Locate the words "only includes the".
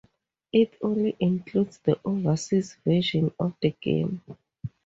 0.81-1.99